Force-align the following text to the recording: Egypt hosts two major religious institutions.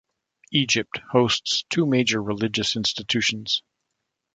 Egypt 0.51 0.99
hosts 1.11 1.63
two 1.69 1.85
major 1.85 2.23
religious 2.23 2.75
institutions. 2.75 3.61